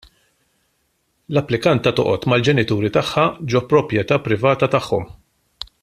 [1.33, 5.07] L-applikanta toqgħod mal-ġenituri tagħha ġo proprjetà privata tagħhom.